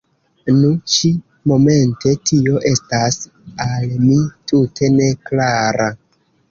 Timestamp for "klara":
5.31-5.93